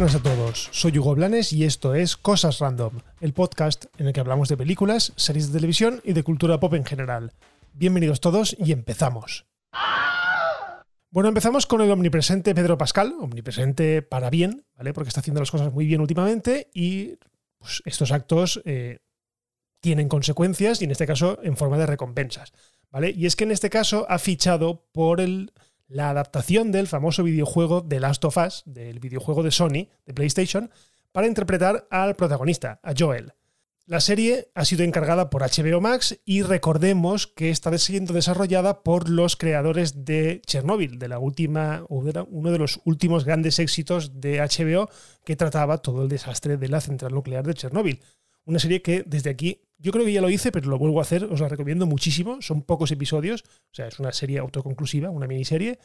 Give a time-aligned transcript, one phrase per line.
[0.00, 4.12] buenas a todos, soy Hugo Blanes y esto es Cosas Random, el podcast en el
[4.12, 7.32] que hablamos de películas, series de televisión y de cultura pop en general.
[7.72, 9.46] Bienvenidos todos y empezamos.
[11.10, 14.92] Bueno, empezamos con el omnipresente Pedro Pascal, omnipresente para bien, ¿vale?
[14.92, 17.16] Porque está haciendo las cosas muy bien últimamente y
[17.58, 19.00] pues, estos actos eh,
[19.80, 22.52] tienen consecuencias y en este caso en forma de recompensas,
[22.92, 23.10] ¿vale?
[23.10, 25.52] Y es que en este caso ha fichado por el
[25.88, 30.70] la adaptación del famoso videojuego The Last of Us, del videojuego de Sony, de PlayStation,
[31.12, 33.32] para interpretar al protagonista, a Joel.
[33.86, 39.08] La serie ha sido encargada por HBO Max y recordemos que está siendo desarrollada por
[39.08, 44.90] los creadores de Chernobyl, de la última, uno de los últimos grandes éxitos de HBO
[45.24, 48.02] que trataba todo el desastre de la central nuclear de Chernobyl.
[48.44, 51.02] Una serie que desde aquí, yo creo que ya lo hice, pero lo vuelvo a
[51.02, 52.42] hacer, os la recomiendo muchísimo.
[52.42, 55.78] Son pocos episodios, o sea, es una serie autoconclusiva, una miniserie,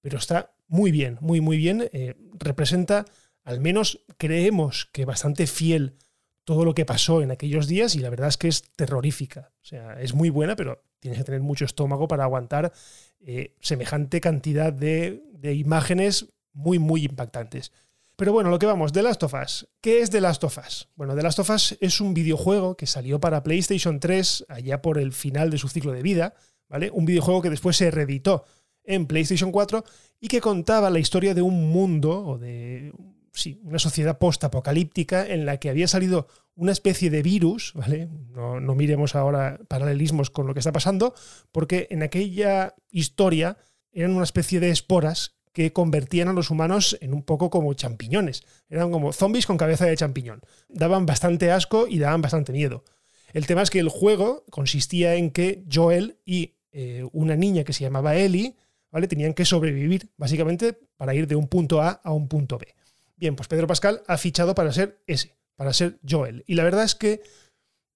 [0.00, 1.88] pero está muy bien, muy, muy bien.
[1.92, 3.06] Eh, representa,
[3.44, 5.96] al menos creemos que bastante fiel
[6.44, 9.52] todo lo que pasó en aquellos días y la verdad es que es terrorífica.
[9.62, 12.72] O sea, es muy buena, pero tienes que tener mucho estómago para aguantar
[13.20, 17.72] eh, semejante cantidad de, de imágenes muy, muy impactantes.
[18.18, 19.68] Pero bueno, lo que vamos, The Last of Us.
[19.80, 20.88] ¿Qué es The Last of Us?
[20.96, 24.98] Bueno, The Last of Us es un videojuego que salió para PlayStation 3 allá por
[24.98, 26.34] el final de su ciclo de vida,
[26.68, 26.90] ¿vale?
[26.90, 28.44] Un videojuego que después se reeditó
[28.82, 29.84] en PlayStation 4
[30.18, 32.92] y que contaba la historia de un mundo o de
[33.32, 38.08] sí, una sociedad post-apocalíptica en la que había salido una especie de virus, ¿vale?
[38.30, 41.14] No, no miremos ahora paralelismos con lo que está pasando,
[41.52, 43.58] porque en aquella historia
[43.92, 48.42] eran una especie de esporas que convertían a los humanos en un poco como champiñones.
[48.68, 50.40] Eran como zombies con cabeza de champiñón.
[50.68, 52.84] Daban bastante asco y daban bastante miedo.
[53.32, 57.72] El tema es que el juego consistía en que Joel y eh, una niña que
[57.72, 58.54] se llamaba Ellie
[58.90, 59.08] ¿vale?
[59.08, 62.74] tenían que sobrevivir, básicamente, para ir de un punto A a un punto B.
[63.16, 66.44] Bien, pues Pedro Pascal ha fichado para ser ese, para ser Joel.
[66.46, 67.22] Y la verdad es que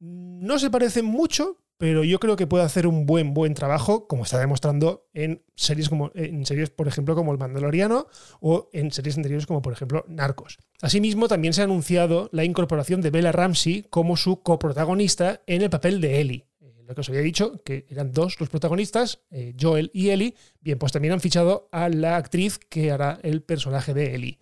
[0.00, 4.22] no se parecen mucho, pero yo creo que puede hacer un buen, buen trabajo, como
[4.22, 8.06] está demostrando en series, como, en series, por ejemplo, como El Mandaloriano
[8.38, 10.60] o en series anteriores como, por ejemplo, Narcos.
[10.81, 15.70] Asimismo, también se ha anunciado la incorporación de Bella Ramsey como su coprotagonista en el
[15.70, 16.47] papel de Ellie.
[16.60, 20.37] Eh, lo que os había dicho, que eran dos los protagonistas, eh, Joel y Ellie.
[20.60, 24.38] Bien, pues también han fichado a la actriz que hará el personaje de Ellie.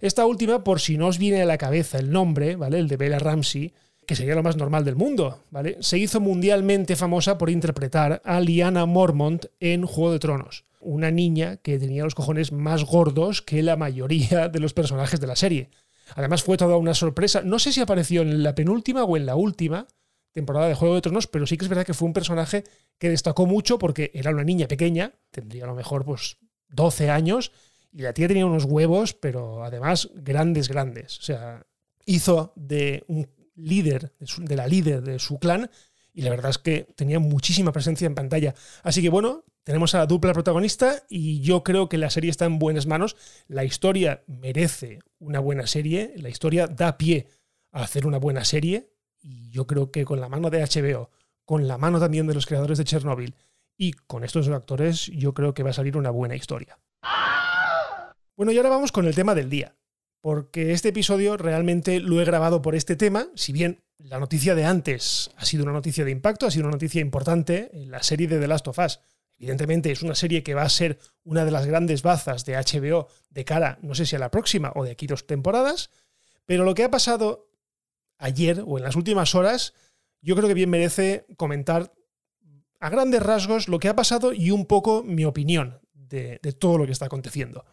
[0.00, 2.80] Esta última, por si no os viene a la cabeza el nombre, ¿vale?
[2.80, 3.74] El de Bella Ramsey,
[4.10, 5.76] que sería lo más normal del mundo, ¿vale?
[5.78, 11.58] Se hizo mundialmente famosa por interpretar a Lyanna Mormont en Juego de Tronos, una niña
[11.58, 15.70] que tenía los cojones más gordos que la mayoría de los personajes de la serie.
[16.16, 19.36] Además fue toda una sorpresa, no sé si apareció en la penúltima o en la
[19.36, 19.86] última
[20.32, 22.64] temporada de Juego de Tronos, pero sí que es verdad que fue un personaje
[22.98, 26.36] que destacó mucho porque era una niña pequeña, tendría a lo mejor pues
[26.70, 27.52] 12 años,
[27.92, 31.16] y la tía tenía unos huevos, pero además grandes, grandes.
[31.20, 31.64] O sea,
[32.06, 33.28] hizo de un
[33.62, 35.70] líder, de, la líder de su clan,
[36.12, 38.54] y la verdad es que tenía muchísima presencia en pantalla.
[38.82, 42.46] Así que bueno, tenemos a la dupla protagonista y yo creo que la serie está
[42.46, 43.16] en buenas manos.
[43.46, 47.28] La historia merece una buena serie, la historia da pie
[47.72, 48.90] a hacer una buena serie
[49.20, 51.10] y yo creo que con la mano de HBO,
[51.44, 53.34] con la mano también de los creadores de Chernobyl
[53.76, 56.78] y con estos actores, yo creo que va a salir una buena historia.
[58.36, 59.76] Bueno, y ahora vamos con el tema del día
[60.20, 64.64] porque este episodio realmente lo he grabado por este tema, si bien la noticia de
[64.64, 68.28] antes ha sido una noticia de impacto, ha sido una noticia importante, en la serie
[68.28, 69.00] de The Last of Us.
[69.38, 73.08] Evidentemente es una serie que va a ser una de las grandes bazas de HBO
[73.30, 75.90] de cara, no sé si a la próxima o de aquí dos temporadas,
[76.44, 77.48] pero lo que ha pasado
[78.18, 79.72] ayer o en las últimas horas,
[80.20, 81.94] yo creo que bien merece comentar
[82.80, 86.76] a grandes rasgos lo que ha pasado y un poco mi opinión de, de todo
[86.76, 87.64] lo que está aconteciendo.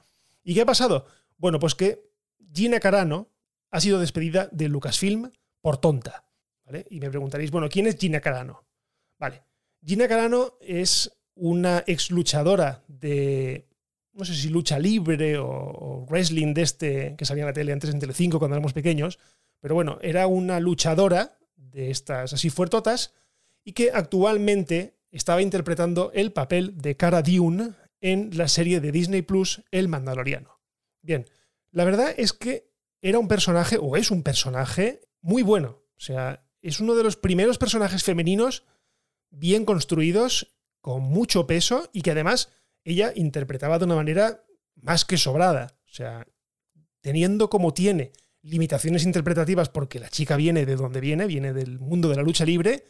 [0.43, 1.05] ¿Y qué ha pasado?
[1.37, 2.07] Bueno, pues que
[2.53, 3.29] Gina Carano
[3.71, 5.31] ha sido despedida de Lucasfilm
[5.61, 6.25] por tonta.
[6.65, 6.85] ¿vale?
[6.89, 8.65] Y me preguntaréis, bueno, ¿quién es Gina Carano?
[9.19, 9.43] Vale.
[9.85, 13.67] Gina Carano es una ex luchadora de,
[14.13, 17.91] no sé si lucha libre o, wrestling de este que salía en la tele antes
[17.91, 19.19] en Telecinco cuando éramos pequeños,
[19.59, 23.13] pero bueno, era una luchadora de estas así fuertotas
[23.63, 29.21] y que actualmente estaba interpretando el papel de Cara Dune en la serie de Disney
[29.21, 30.59] Plus El Mandaloriano.
[31.01, 31.25] Bien,
[31.77, 32.71] la verdad es que
[33.03, 35.83] era un personaje, o es un personaje, muy bueno.
[35.95, 38.63] O sea, es uno de los primeros personajes femeninos
[39.29, 42.49] bien construidos, con mucho peso, y que además
[42.83, 44.43] ella interpretaba de una manera
[44.73, 45.77] más que sobrada.
[45.85, 46.25] O sea,
[47.01, 52.09] teniendo como tiene limitaciones interpretativas porque la chica viene de donde viene, viene del mundo
[52.09, 52.85] de la lucha libre,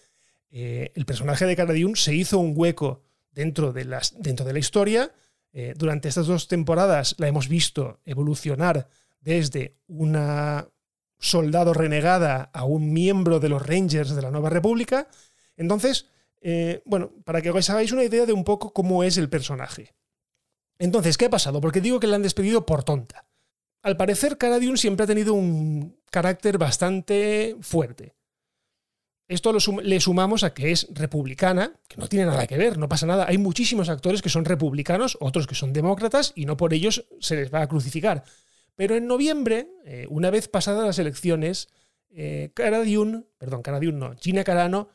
[0.49, 4.59] eh, el personaje de Cara se hizo un hueco dentro de, las, dentro de la
[4.59, 5.11] historia
[5.53, 8.89] eh, durante estas dos temporadas la hemos visto evolucionar
[9.19, 10.67] desde una
[11.19, 15.07] soldado renegada a un miembro de los Rangers de la Nueva República.
[15.55, 16.07] Entonces,
[16.41, 19.95] eh, bueno, para que os hagáis una idea de un poco cómo es el personaje.
[20.79, 21.59] Entonces, ¿qué ha pasado?
[21.59, 23.25] Porque digo que la han despedido por tonta.
[23.81, 28.16] Al parecer, Cara Dune siempre ha tenido un carácter bastante fuerte.
[29.27, 29.53] Esto
[29.83, 33.25] le sumamos a que es republicana, que no tiene nada que ver, no pasa nada.
[33.27, 37.35] Hay muchísimos actores que son republicanos, otros que son demócratas, y no por ellos se
[37.35, 38.23] les va a crucificar.
[38.75, 41.67] Pero en noviembre, eh, una vez pasadas las elecciones,
[42.09, 44.87] eh, perdón, Cara no, Gina Carano,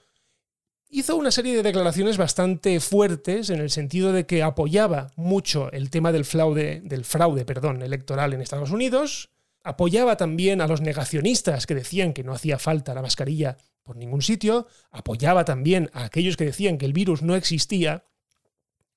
[0.88, 5.90] hizo una serie de declaraciones bastante fuertes en el sentido de que apoyaba mucho el
[5.90, 9.31] tema del fraude, del fraude perdón, electoral en Estados Unidos,
[9.64, 14.22] apoyaba también a los negacionistas que decían que no hacía falta la mascarilla por ningún
[14.22, 18.04] sitio, apoyaba también a aquellos que decían que el virus no existía,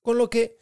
[0.02, 0.58] con lo que,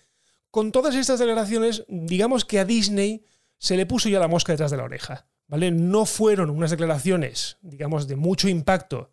[0.50, 3.24] con todas estas declaraciones, digamos que a Disney
[3.58, 5.26] se le puso ya la mosca detrás de la oreja.
[5.46, 5.70] ¿Vale?
[5.70, 9.12] No fueron unas declaraciones, digamos, de mucho impacto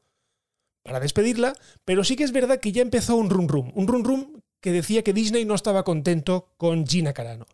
[0.82, 1.54] para despedirla,
[1.84, 4.72] pero sí que es verdad que ya empezó un rum rum, un rum rum que
[4.72, 7.46] decía que Disney no estaba contento con Gina Carano.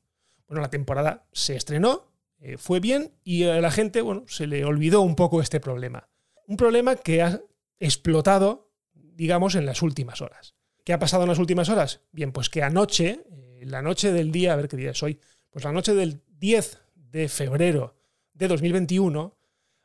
[0.47, 2.05] Bueno, la temporada se estrenó,
[2.39, 6.09] eh, fue bien y a la gente, bueno, se le olvidó un poco este problema.
[6.45, 7.41] Un problema que ha
[7.79, 10.55] explotado, digamos, en las últimas horas.
[10.83, 12.01] ¿Qué ha pasado en las últimas horas?
[12.11, 15.19] Bien, pues que anoche, eh, la noche del día, a ver qué día es hoy,
[15.49, 17.95] pues la noche del 10 de febrero
[18.33, 19.37] de 2021,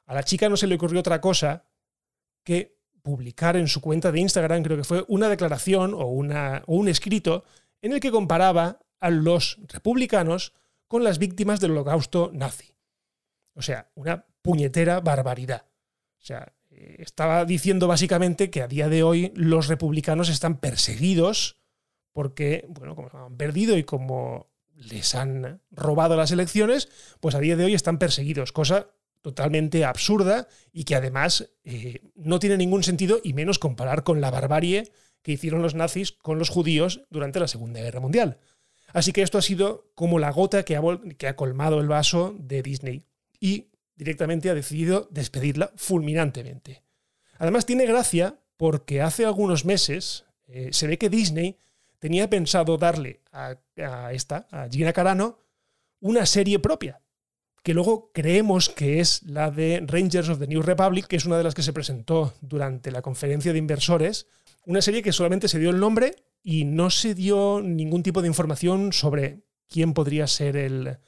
[0.06, 1.64] a la chica no se le ocurrió otra cosa
[2.44, 6.88] que publicar en su cuenta de Instagram, creo que fue una declaración o, una, un
[6.88, 7.44] escrito
[7.80, 10.52] en el que comparaba a los republicanos
[10.92, 12.74] con las víctimas del holocausto nazi.
[13.54, 15.64] O sea, una puñetera barbaridad.
[16.20, 21.62] O sea, eh, estaba diciendo básicamente que a día de hoy los republicanos están perseguidos
[22.12, 26.90] porque, bueno, como han perdido y como les han robado las elecciones,
[27.20, 28.88] pues a día de hoy están perseguidos, cosa
[29.22, 34.30] totalmente absurda y que además eh, no tiene ningún sentido y menos comparar con la
[34.30, 34.92] barbarie
[35.22, 38.40] que hicieron los nazis con los judíos durante la Segunda Guerra Mundial.
[38.92, 43.04] Así que esto ha sido como la gota que ha, colmado el vaso de Disney
[43.40, 46.82] y directamente ha decidido despedirla fulminantemente.
[47.38, 51.58] Además tiene gracia porque hace algunos meses eh, se ve que Disney
[51.98, 55.38] tenía pensado darle a, a esta, a Gina Carano,
[56.00, 57.00] una serie propia
[57.62, 61.38] que luego creemos que es la de Rangers of the New Republic, que es una
[61.38, 64.26] de las que se presentó durante la conferencia de inversores,
[64.66, 68.28] una serie que solamente se dio el nombre y no se dio ningún tipo de
[68.28, 70.98] información sobre quién podría ser el,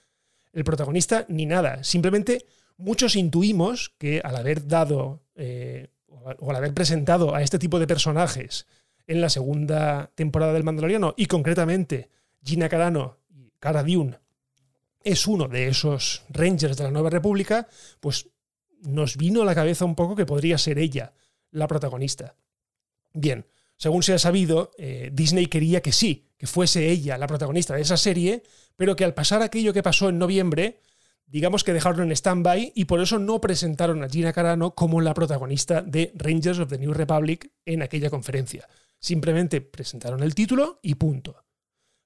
[0.65, 1.83] protagonista ni nada.
[1.83, 2.47] Simplemente
[2.77, 7.87] muchos intuimos que al haber dado eh, o al haber presentado a este tipo de
[7.87, 8.67] personajes
[9.07, 12.09] en la segunda temporada del Mandaloriano y concretamente
[12.43, 14.19] Gina Carano y Cara Dune
[15.03, 17.69] es uno de esos Rangers de la Nueva República,
[18.01, 18.31] pues
[18.81, 21.13] nos vino a la cabeza un poco que podría ser ella
[21.51, 22.37] la protagonista.
[23.13, 27.75] Bien, según se ha sabido, eh, Disney quería que sí, que fuese ella la protagonista
[27.75, 28.43] de esa serie,
[28.77, 30.81] pero que al pasar aquello que pasó en noviembre,
[31.27, 35.15] digamos que dejaron en stand-by y por eso no presentaron a Gina Carano como la
[35.15, 38.69] protagonista de Rangers of the New Republic en aquella conferencia.
[38.99, 41.45] Simplemente presentaron el título y punto.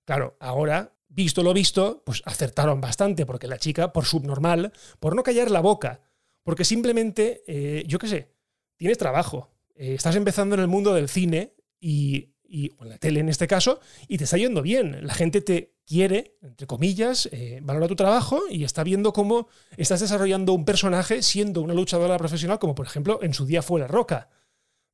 [0.04, 5.22] Claro, ahora visto lo visto, pues acertaron bastante, porque la chica, por subnormal, por no
[5.22, 6.00] callar la boca,
[6.42, 8.34] porque simplemente, eh, yo qué sé,
[8.76, 12.30] tienes trabajo, eh, estás empezando en el mundo del cine y,
[12.78, 15.06] o en la tele en este caso, y te está yendo bien.
[15.06, 20.00] La gente te quiere, entre comillas, eh, valora tu trabajo y está viendo cómo estás
[20.00, 23.86] desarrollando un personaje siendo una luchadora profesional, como por ejemplo en su día fue La
[23.86, 24.28] Roca,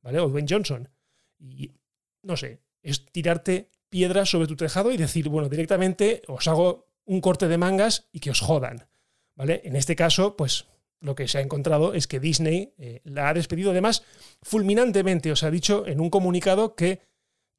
[0.01, 0.19] ¿vale?
[0.19, 0.89] O Dwayne Johnson.
[1.39, 1.71] Y
[2.23, 7.21] no sé, es tirarte piedras sobre tu tejado y decir, bueno, directamente os hago un
[7.21, 8.87] corte de mangas y que os jodan.
[9.35, 9.61] ¿Vale?
[9.65, 10.67] En este caso, pues
[11.05, 14.03] lo que se ha encontrado es que Disney eh, la ha despedido además
[14.41, 15.31] fulminantemente.
[15.31, 17.01] Os ha dicho en un comunicado que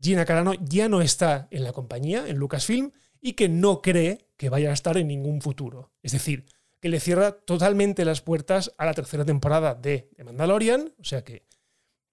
[0.00, 4.48] Gina Carano ya no está en la compañía, en Lucasfilm, y que no cree que
[4.50, 5.92] vaya a estar en ningún futuro.
[6.02, 6.46] Es decir,
[6.80, 11.22] que le cierra totalmente las puertas a la tercera temporada de The Mandalorian, o sea
[11.22, 11.46] que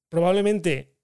[0.09, 0.95] probablemente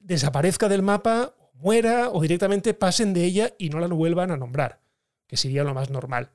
[0.00, 4.82] desaparezca del mapa muera o directamente pasen de ella y no la vuelvan a nombrar,
[5.28, 6.32] que sería lo más normal.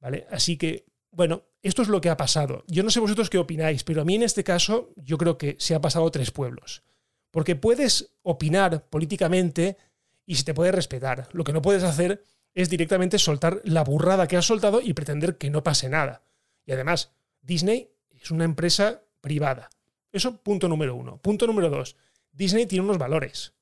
[0.00, 0.26] ¿Vale?
[0.30, 2.64] Así que, bueno, esto es lo que ha pasado.
[2.66, 5.56] Yo no sé vosotros qué opináis, pero a mí en este caso yo creo que
[5.58, 6.82] se ha pasado tres pueblos.
[7.30, 9.76] Porque puedes opinar políticamente
[10.24, 11.28] y se te puede respetar.
[11.32, 12.22] Lo que no puedes hacer
[12.54, 16.22] es directamente soltar la burrada que has soltado y pretender que no pase nada.
[16.64, 17.12] Y además,
[17.42, 19.68] Disney es una empresa privada.
[20.12, 21.18] Eso punto número uno.
[21.18, 21.96] Punto número dos.
[22.32, 23.54] Disney tiene unos valores.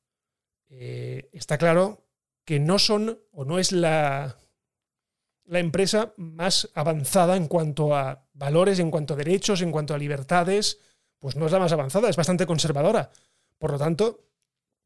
[0.68, 2.04] Eh, está claro
[2.44, 4.38] que no son o no es la,
[5.46, 9.98] la empresa más avanzada en cuanto a valores, en cuanto a derechos, en cuanto a
[9.98, 10.78] libertades,
[11.18, 13.10] pues no es la más avanzada, es bastante conservadora.
[13.58, 14.28] Por lo tanto,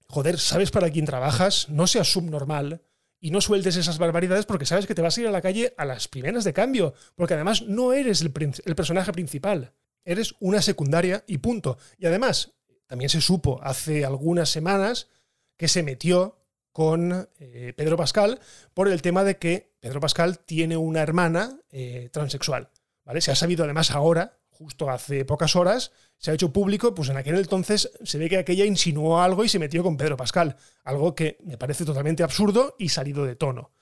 [0.09, 2.83] joder, sabes para quién trabajas, no seas subnormal
[3.21, 5.75] y no sueltes esas barbaridades porque sabes que te vas a ir a la calle
[5.77, 9.75] a las primeras de cambio, porque además no eres el, personaje principal,
[10.05, 11.79] eres una secundaria y punto.
[11.99, 12.55] Y además,
[12.87, 15.09] también se supo hace algunas semanas
[15.57, 16.39] que se metió
[16.73, 18.41] con eh, Pedro Pascal
[18.73, 22.71] por el tema de que Pedro Pascal tiene una hermana eh, transexual.
[23.05, 23.21] ¿vale?
[23.21, 27.17] Se ha sabido además ahora, justo hace pocas horas, se ha hecho público, pues en
[27.17, 31.15] aquel entonces se ve que aquella insinuó algo y se metió con Pedro Pascal, algo
[31.15, 33.73] que me parece totalmente absurdo y salido de tono.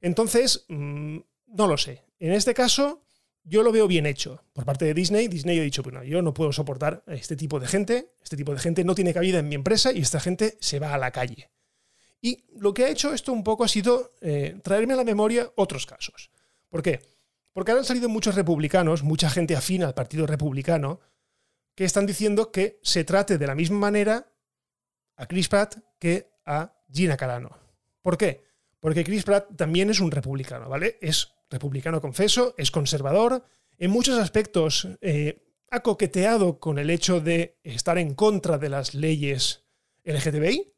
[0.00, 2.02] Entonces, mm, no lo sé.
[2.18, 3.04] En este caso,
[3.44, 5.28] yo lo veo bien hecho por parte de Disney.
[5.28, 8.58] Disney ha dicho, bueno, yo no puedo soportar este tipo de gente, este tipo de
[8.58, 11.50] gente no tiene cabida en mi empresa y esta gente se va a la calle.
[12.24, 15.52] Y lo que ha hecho esto un poco ha sido eh, traerme a la memoria
[15.56, 16.30] otros casos.
[16.70, 17.02] ¿Por qué?
[17.52, 21.00] Porque han salido muchos republicanos, mucha gente afina al Partido Republicano,
[21.74, 24.32] que están diciendo que se trate de la misma manera
[25.16, 27.58] a Chris Pratt que a Gina Carano.
[28.00, 28.42] ¿Por qué?
[28.80, 30.96] Porque Chris Pratt también es un republicano, ¿vale?
[31.02, 33.44] Es republicano confeso, es conservador,
[33.76, 38.94] en muchos aspectos eh, ha coqueteado con el hecho de estar en contra de las
[38.94, 39.66] leyes
[40.04, 40.73] LGTBI,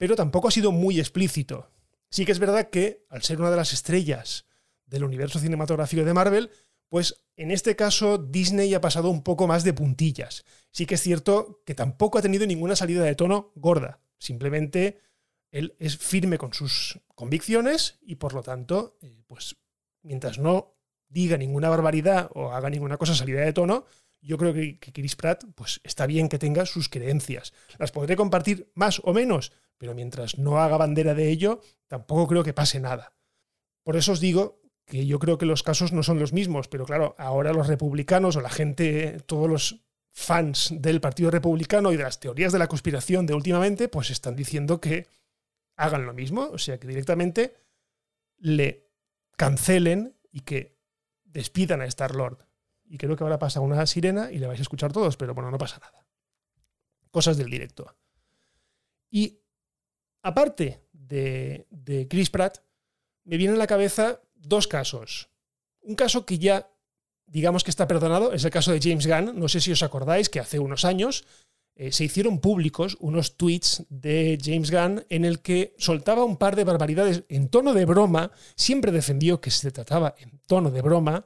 [0.00, 1.68] pero tampoco ha sido muy explícito.
[2.08, 4.46] Sí que es verdad que, al ser una de las estrellas
[4.86, 6.50] del universo cinematográfico de Marvel,
[6.88, 10.46] pues en este caso Disney ha pasado un poco más de puntillas.
[10.70, 14.00] Sí que es cierto que tampoco ha tenido ninguna salida de tono gorda.
[14.16, 15.00] Simplemente
[15.50, 19.58] él es firme con sus convicciones y por lo tanto, eh, pues
[20.00, 20.78] mientras no
[21.10, 23.84] diga ninguna barbaridad o haga ninguna cosa salida de tono,
[24.22, 27.52] yo creo que, Chris Pratt pues, está bien que tenga sus creencias.
[27.78, 32.44] Las podré compartir más o menos, pero mientras no haga bandera de ello, tampoco creo
[32.44, 33.14] que pase nada.
[33.82, 36.84] Por eso os digo que yo creo que los casos no son los mismos, pero
[36.84, 42.02] claro, ahora los republicanos o la gente, todos los fans del Partido Republicano y de
[42.02, 45.06] las teorías de la conspiración de últimamente, pues están diciendo que
[45.76, 47.54] hagan lo mismo, o sea, que directamente
[48.36, 48.90] le
[49.38, 50.78] cancelen y que
[51.24, 52.44] despidan a Star-Lord.
[52.84, 55.50] Y creo que ahora pasa una sirena y le vais a escuchar todos, pero bueno,
[55.50, 56.06] no pasa nada.
[57.10, 57.96] Cosas del directo.
[59.08, 59.39] Y
[60.22, 61.66] aparte de,
[62.08, 62.58] Chris Pratt,
[63.24, 65.28] me vienen a la cabeza dos casos.
[65.82, 66.70] Un caso que ya,
[67.26, 69.38] digamos que está perdonado, es el caso de James Gunn.
[69.38, 71.24] No sé si os acordáis que hace unos años
[71.74, 76.56] eh, se hicieron públicos unos tweets de James Gunn en el que soltaba un par
[76.56, 78.32] de barbaridades en tono de broma.
[78.56, 81.24] Siempre defendió que se trataba en tono de broma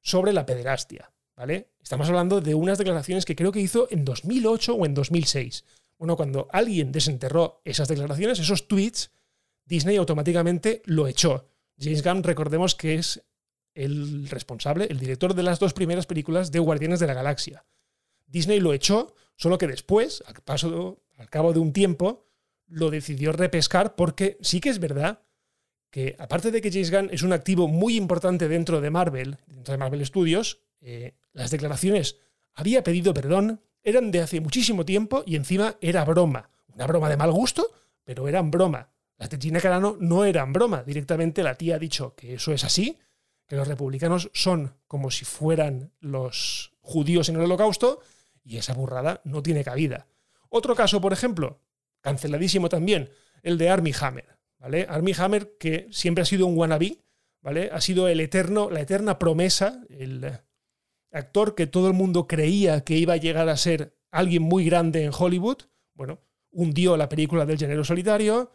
[0.00, 1.12] sobre la pederastia.
[1.36, 1.68] ¿vale?
[1.82, 5.64] Estamos hablando de unas declaraciones que creo que hizo en 2008 o en 2006.
[6.02, 9.12] Bueno, cuando alguien desenterró esas declaraciones, esos tweets,
[9.64, 11.48] Disney automáticamente lo echó.
[11.78, 13.22] James Gunn, recordemos que es
[13.72, 17.64] el responsable, el director de las dos primeras películas de Guardianes de la Galaxia.
[18.26, 22.26] Disney lo echó, solo que después, al, paso, al cabo de un tiempo,
[22.66, 25.22] lo decidió repescar porque sí que es verdad
[25.88, 29.70] que, aparte de que James Gunn es un activo muy importante dentro de Marvel, dentro
[29.70, 32.16] de Marvel Studios, eh, las declaraciones
[32.54, 36.50] había pedido perdón, eran de hace muchísimo tiempo y encima era broma.
[36.74, 37.70] Una broma de mal gusto,
[38.04, 38.90] pero eran broma.
[39.18, 40.82] Las de Gina Carano no eran broma.
[40.82, 42.98] Directamente la tía ha dicho que eso es así,
[43.46, 48.00] que los republicanos son como si fueran los judíos en el holocausto
[48.44, 50.06] y esa burrada no tiene cabida.
[50.48, 51.60] Otro caso, por ejemplo,
[52.00, 53.10] canceladísimo también,
[53.42, 54.36] el de Armie Hammer.
[54.58, 54.86] ¿vale?
[54.88, 56.98] Armie Hammer, que siempre ha sido un wannabe,
[57.40, 57.70] ¿vale?
[57.72, 60.40] Ha sido el eterno, la eterna promesa, el,
[61.12, 65.04] actor que todo el mundo creía que iba a llegar a ser alguien muy grande
[65.04, 65.58] en Hollywood,
[65.94, 68.50] bueno, hundió la película del género solitario,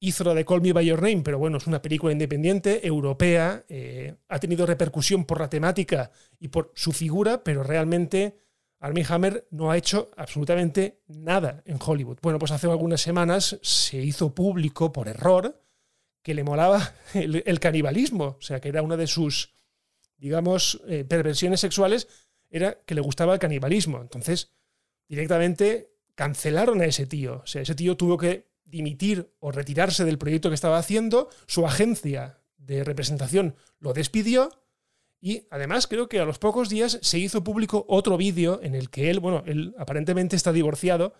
[0.00, 3.64] hizo la de Call Me By Your Name, pero bueno, es una película independiente, europea,
[3.68, 8.36] eh, ha tenido repercusión por la temática y por su figura, pero realmente
[8.78, 12.18] Armie Hammer no ha hecho absolutamente nada en Hollywood.
[12.20, 15.62] Bueno, pues hace algunas semanas se hizo público por error
[16.22, 19.54] que le molaba el, el canibalismo, o sea, que era una de sus
[20.18, 22.08] digamos, eh, perversiones sexuales
[22.50, 24.00] era que le gustaba el canibalismo.
[24.00, 24.52] Entonces,
[25.08, 27.42] directamente cancelaron a ese tío.
[27.44, 31.28] O sea, ese tío tuvo que dimitir o retirarse del proyecto que estaba haciendo.
[31.46, 34.50] Su agencia de representación lo despidió.
[35.20, 38.90] Y además creo que a los pocos días se hizo público otro vídeo en el
[38.90, 41.14] que él, bueno, él aparentemente está divorciado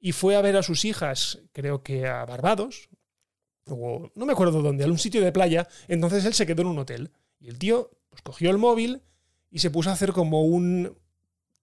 [0.00, 2.88] y fue a ver a sus hijas, creo que a Barbados,
[3.66, 5.68] o no me acuerdo dónde, a un sitio de playa.
[5.88, 7.10] Entonces él se quedó en un hotel.
[7.40, 7.90] Y el tío
[8.22, 9.02] pues cogió el móvil
[9.50, 10.98] y se puso a hacer como un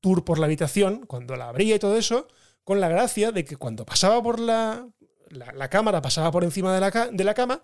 [0.02, 2.28] tour por la habitación, cuando la abría y todo eso,
[2.64, 4.88] con la gracia de que cuando pasaba por la,
[5.30, 7.64] la, cámara, pasaba por encima de la, de la cama,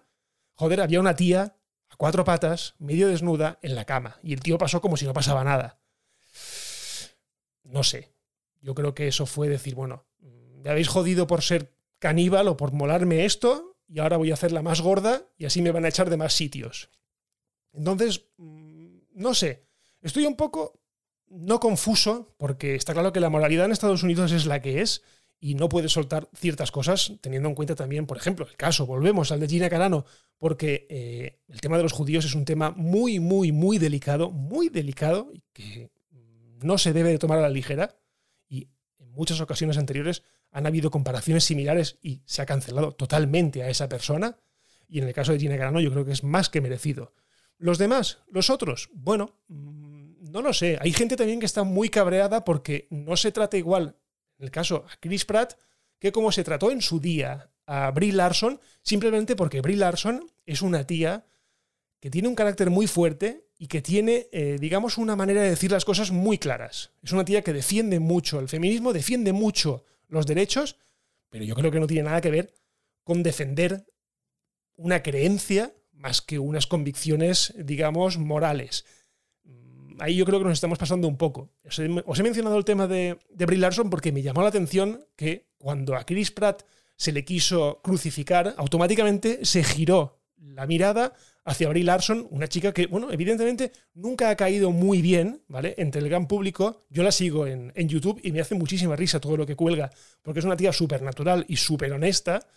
[0.56, 1.56] joder, había una tía
[1.90, 4.18] a cuatro patas, medio desnuda, en la cama.
[4.24, 5.80] Y el tío pasó como si no pasaba nada.
[7.64, 8.14] No sé.
[8.62, 12.74] Yo creo que eso fue decir, bueno, me habéis jodido por ser caníbal o por
[12.74, 16.10] molarme esto, y ahora voy a hacerla más gorda y así me van a echar
[16.10, 16.90] de más sitios.
[17.74, 18.26] Entonces,
[19.14, 19.66] no sé,
[20.02, 20.82] estoy un poco
[21.28, 25.02] no confuso, porque está claro que la moralidad en Estados Unidos es la que es
[25.40, 29.32] y no puede soltar ciertas cosas, teniendo en cuenta también, por ejemplo, el caso, volvemos
[29.32, 30.06] al de Gina Carano,
[30.38, 34.70] porque eh, el tema de los judíos es un tema muy, muy, muy delicado, muy
[34.70, 35.90] delicado, y que
[36.62, 37.98] no se debe de tomar a la ligera,
[38.48, 43.70] y en muchas ocasiones anteriores han habido comparaciones similares y se ha cancelado totalmente a
[43.70, 44.38] esa persona,
[44.88, 47.14] y en el caso de Gina Carano yo creo que es más que merecido.
[47.62, 50.80] Los demás, los otros, bueno, mm, no lo sé.
[50.82, 53.96] Hay gente también que está muy cabreada porque no se trata igual,
[54.40, 55.54] en el caso a Chris Pratt,
[56.00, 60.64] que como se trató en su día a Brie Larson, simplemente porque Brie Larson es
[60.64, 61.28] una tía
[62.00, 65.72] que tiene un carácter muy fuerte y que tiene, eh, digamos, una manera de decir
[65.72, 66.94] las cosas muy claras.
[67.04, 70.78] Es una tía que defiende mucho el feminismo, defiende mucho los derechos,
[71.30, 72.56] pero yo creo que no tiene nada que ver
[73.04, 73.86] con defender
[74.78, 78.86] una creencia más que unas convicciones, digamos, morales.
[79.44, 81.52] Mm, ahí yo creo que nos estamos pasando un poco.
[81.64, 85.48] Os he, mencionado el tema de, de Brie Larson porque me llamó la atención que
[85.58, 86.64] cuando a Chris Pratt
[86.96, 91.14] se le quiso crucificar, automáticamente se giró la mirada
[91.46, 95.76] hacia Brie Larson, una chica que, bueno, evidentemente nunca ha caído muy bien, ¿vale?
[95.78, 96.82] Entre el gran público.
[96.90, 99.90] Yo la sigo en, en YouTube y me hace muchísima risa todo lo que cuelga,
[100.22, 102.48] porque es una tía súper natural y súper honesta.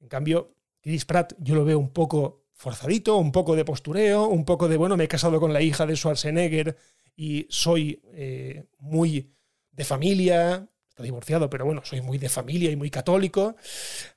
[0.00, 4.44] En cambio, Chris Pratt yo lo veo un poco forzadito, un poco de postureo, un
[4.44, 6.76] poco de, bueno, me he casado con la hija de Schwarzenegger
[7.16, 9.34] y soy eh, muy
[9.70, 13.56] de familia, está divorciado, pero bueno, soy muy de familia y muy católico.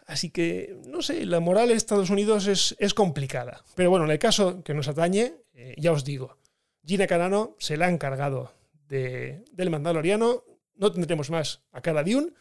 [0.06, 3.64] Así que, no sé, la moral en Estados Unidos es, es complicada.
[3.76, 6.38] Pero bueno, en el caso que nos atañe, eh, ya os digo,
[6.86, 8.54] Gina Carano se la ha encargado
[8.88, 10.44] de, del Mandaloriano,
[10.76, 12.34] no tendremos más a cada Dune,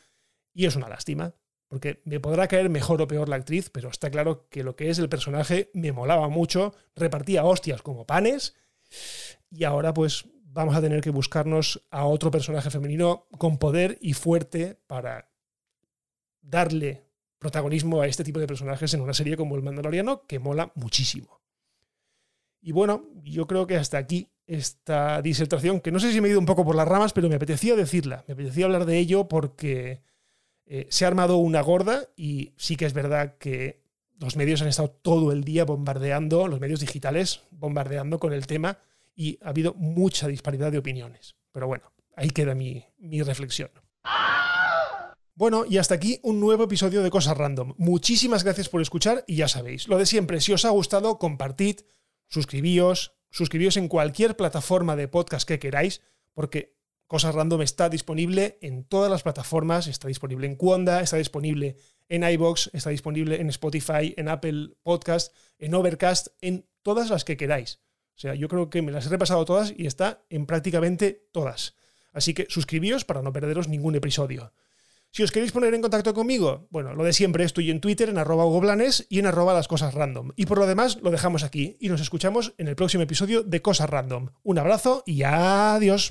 [0.53, 1.35] y es una lástima
[1.75, 4.91] porque me podrá caer mejor o peor la actriz, pero está claro que lo que
[4.91, 8.55] es el personaje me molaba mucho, repartía hostias como panes,
[9.51, 14.13] y ahora pues vamos a tener que buscarnos a otro personaje femenino con poder y
[14.13, 15.33] fuerte para
[16.43, 17.09] darle
[17.41, 21.41] protagonismo a este tipo de personajes en una serie como El Mandaloriano, que mola muchísimo.
[22.61, 26.31] Y bueno, yo creo que hasta aquí esta disertación, que no sé si me he
[26.31, 29.27] ido un poco por las ramas, pero me apetecía decirla, me apetecía hablar de ello
[29.27, 30.14] porque
[30.67, 33.83] eh, se ha armado una gorda y sí que es verdad que
[34.19, 38.79] los medios han estado todo el día bombardeando, los medios digitales bombardeando con el tema
[39.15, 41.37] y ha habido mucha disparidad de opiniones.
[41.53, 43.71] Pero bueno, ahí queda mi, mi reflexión.
[45.37, 47.75] Bueno, y hasta aquí un nuevo episodio de Cosas Random.
[47.77, 51.81] Muchísimas gracias por escuchar y ya sabéis, lo de siempre, si os ha gustado, compartid,
[52.29, 56.03] suscribíos, suscribíos en cualquier plataforma de podcast que queráis,
[56.35, 56.74] porque
[57.15, 61.77] Cosas Random está disponible en todas las plataformas, está disponible en Quanda, está disponible
[62.09, 67.37] en iBox, está disponible en Spotify, en Apple Podcast, en Overcast, en todas las que
[67.37, 67.79] queráis.
[68.17, 71.77] O sea, yo creo que me las he repasado todas y está en prácticamente todas.
[72.13, 74.53] Así que suscribíos para no perderos ningún episodio.
[75.13, 78.19] Si os queréis poner en contacto conmigo, bueno, lo de siempre estoy en Twitter en
[78.19, 80.33] arroba goblanes y en arroba las cosas random.
[80.35, 83.63] Y por lo demás lo dejamos aquí y nos escuchamos en el próximo episodio de
[83.63, 84.31] Cosas Random.
[84.43, 86.11] Un abrazo y adiós.